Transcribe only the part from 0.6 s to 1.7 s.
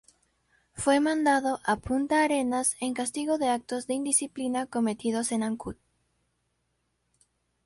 Fue mandado